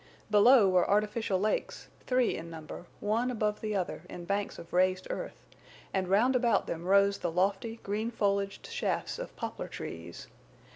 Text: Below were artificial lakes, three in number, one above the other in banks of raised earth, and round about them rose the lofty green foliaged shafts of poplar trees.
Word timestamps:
Below 0.31 0.67
were 0.67 0.89
artificial 0.89 1.39
lakes, 1.39 1.87
three 2.07 2.35
in 2.35 2.49
number, 2.49 2.87
one 2.99 3.29
above 3.29 3.61
the 3.61 3.75
other 3.75 4.01
in 4.09 4.25
banks 4.25 4.57
of 4.57 4.73
raised 4.73 5.05
earth, 5.11 5.45
and 5.93 6.07
round 6.07 6.35
about 6.35 6.65
them 6.65 6.85
rose 6.85 7.19
the 7.19 7.29
lofty 7.31 7.79
green 7.83 8.09
foliaged 8.09 8.65
shafts 8.65 9.19
of 9.19 9.35
poplar 9.35 9.67
trees. 9.67 10.25